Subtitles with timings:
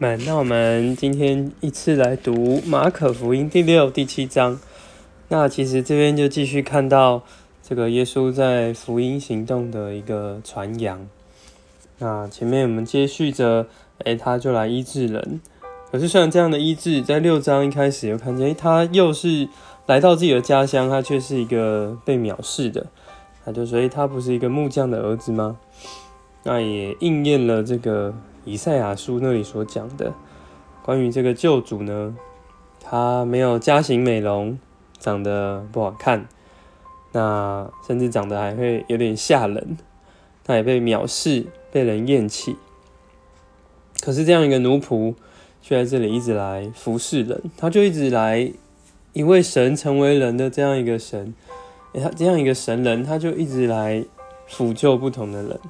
[0.00, 4.60] 们，那我们今天一次来读马可福音第六、第七章。
[5.26, 7.24] 那其实这边就继续看到
[7.64, 11.04] 这个耶稣在福音行动的一个传扬。
[11.98, 13.66] 那前面我们接续着，
[14.04, 15.40] 哎，他就来医治人。
[15.90, 19.48] 可是虽然这样的医治，在六章一开始又看见，他又是
[19.86, 22.86] 来到自己的家乡，他却是一个被藐视的。
[23.44, 25.58] 他就说，哎，他不是一个木匠的儿子吗？
[26.44, 28.14] 那也应验了这个。
[28.48, 30.14] 以赛亚书那里所讲的
[30.82, 32.16] 关于这个救主呢，
[32.82, 34.58] 他没有家型美容，
[34.98, 36.26] 长得不好看，
[37.12, 39.76] 那甚至长得还会有点吓人，
[40.44, 42.56] 他也被藐视，被人厌弃。
[44.00, 45.14] 可是这样一个奴仆，
[45.60, 48.50] 却在这里一直来服侍人，他就一直来，
[49.12, 51.34] 一位神成为人的这样一个神，
[51.92, 54.02] 他这样一个神人，他就一直来
[54.46, 55.60] 辅救不同的人。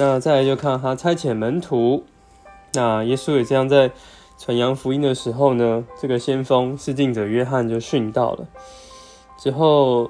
[0.00, 2.04] 那再来就看他差遣门徒，
[2.74, 3.90] 那耶稣也这样在
[4.38, 8.46] 传扬福音的时候呢，这个先锋施浸者约翰就殉道了。
[9.36, 10.08] 之后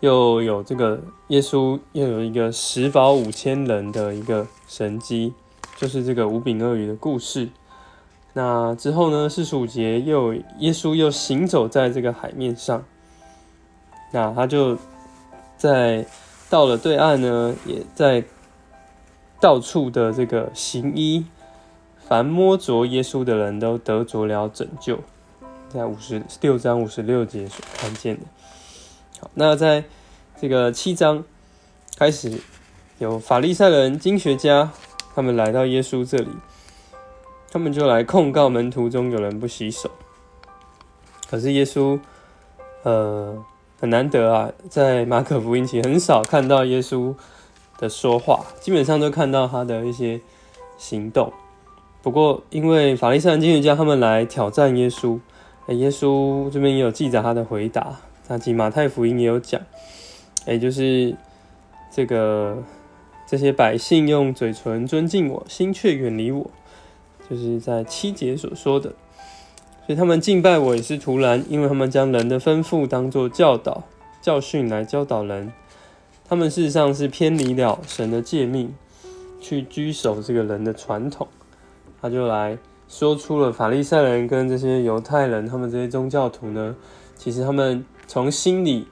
[0.00, 5.34] 又有这个耶稣又有一个十饱五千人的一个神迹，
[5.76, 7.50] 就是这个五饼鳄鱼的故事。
[8.32, 12.82] 那之后呢，四十五节又耶稣又行走在这个海面上，
[14.14, 14.78] 那他就
[15.58, 16.06] 在
[16.48, 18.24] 到了对岸呢，也在。
[19.38, 21.26] 到处的这个行医，
[22.08, 25.00] 凡摸着耶稣的人都得着了拯救，
[25.68, 28.22] 在五十六章五十六节所看见的。
[29.20, 29.84] 好，那在
[30.40, 31.22] 这个七章
[31.98, 32.40] 开始，
[32.98, 34.70] 有法利赛人、经学家，
[35.14, 36.28] 他们来到耶稣这里，
[37.50, 39.90] 他们就来控告门徒中有人不洗手。
[41.28, 42.00] 可是耶稣，
[42.84, 43.44] 呃，
[43.78, 47.14] 很难得啊，在马可福音其实很少看到耶稣。
[47.78, 50.20] 的说话基本上都看到他的一些
[50.78, 51.32] 行动，
[52.02, 55.18] 不过因为法利赛人、经学家他们来挑战耶稣，
[55.68, 57.96] 耶稣这边也有记载他的回答，
[58.28, 59.60] 那及马太福音也有讲，
[60.46, 61.14] 哎，就是
[61.90, 62.62] 这个
[63.26, 66.50] 这些百姓用嘴唇尊敬我，心却远离我，
[67.28, 68.90] 就是在七节所说的，
[69.86, 73.82] 所以他们敬拜我也是徒然，因为他们将人的吩咐当作教导、
[74.22, 75.52] 教训来教导人。
[76.28, 78.74] 他们事实上是偏离了神的诫命，
[79.40, 81.28] 去拘守这个人的传统。
[82.02, 86.74] 他就来说出了法利赛人跟这些犹太人，他们这些宗教徒呢，
[87.16, 88.88] 其实他们从心里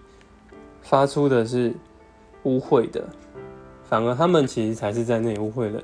[0.81, 1.75] 发出的是
[2.45, 3.05] 污秽的，
[3.89, 5.83] 反而他们其实才是在那里污秽人。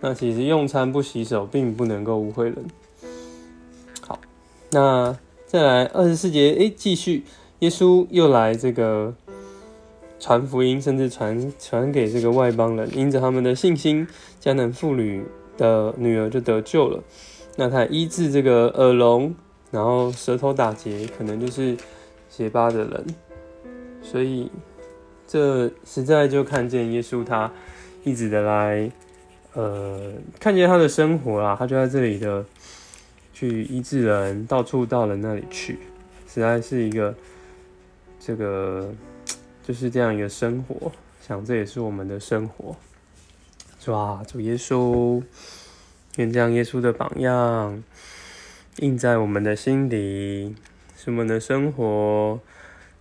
[0.00, 2.64] 那其实用餐不洗手，并不能够污秽人。
[4.06, 4.20] 好，
[4.70, 7.24] 那再来二十四节，诶，继续，
[7.58, 9.14] 耶稣又来这个。
[10.20, 14.06] 传福音，甚至传传给这个外邦人，因着他们的信心，
[14.40, 15.22] 迦南妇女
[15.58, 17.02] 的女儿就得救了。
[17.56, 19.34] 那他医治这个耳聋，
[19.70, 21.76] 然后舌头打结，可能就是
[22.30, 23.06] 结巴的人。
[24.02, 24.50] 所以
[25.26, 27.52] 这实在就看见耶稣他
[28.02, 28.90] 一直的来，
[29.52, 32.42] 呃，看见他的生活啦，他就在这里的
[33.34, 35.78] 去医治人，到处到人那里去，
[36.26, 37.14] 实在是一个
[38.18, 38.88] 这个。
[39.66, 40.92] 就是这样一个生活，
[41.26, 42.76] 想这也是我们的生活，
[43.80, 44.22] 是吧？
[44.28, 45.22] 主耶稣，
[46.16, 47.82] 愿这样耶稣的榜样
[48.76, 50.54] 印在我们的心里，
[50.96, 52.38] 使我们的生活，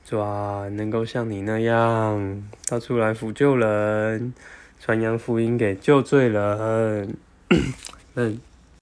[0.09, 0.69] 是吧？
[0.69, 4.33] 能够像你那样到处来辅救人，
[4.79, 7.17] 传扬福音给救罪人，
[8.15, 8.39] 嗯。